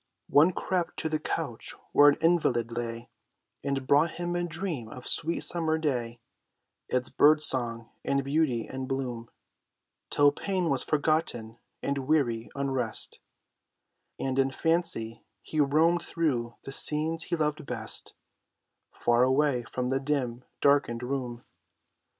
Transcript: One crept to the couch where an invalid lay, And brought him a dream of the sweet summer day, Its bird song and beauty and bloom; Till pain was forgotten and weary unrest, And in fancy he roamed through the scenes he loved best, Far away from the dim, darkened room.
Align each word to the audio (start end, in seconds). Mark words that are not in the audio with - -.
One 0.29 0.51
crept 0.51 0.97
to 0.97 1.09
the 1.09 1.19
couch 1.19 1.75
where 1.91 2.09
an 2.09 2.17
invalid 2.21 2.71
lay, 2.71 3.11
And 3.63 3.85
brought 3.85 4.13
him 4.13 4.35
a 4.35 4.43
dream 4.43 4.89
of 4.89 5.03
the 5.03 5.09
sweet 5.09 5.41
summer 5.41 5.77
day, 5.77 6.19
Its 6.89 7.11
bird 7.11 7.43
song 7.43 7.91
and 8.03 8.23
beauty 8.23 8.65
and 8.65 8.87
bloom; 8.87 9.29
Till 10.09 10.31
pain 10.31 10.69
was 10.71 10.81
forgotten 10.83 11.59
and 11.83 11.99
weary 12.07 12.49
unrest, 12.55 13.19
And 14.17 14.39
in 14.39 14.49
fancy 14.49 15.23
he 15.43 15.59
roamed 15.59 16.01
through 16.01 16.55
the 16.63 16.71
scenes 16.71 17.25
he 17.25 17.35
loved 17.35 17.67
best, 17.67 18.15
Far 18.91 19.21
away 19.21 19.61
from 19.65 19.89
the 19.89 19.99
dim, 19.99 20.43
darkened 20.61 21.03
room. 21.03 21.43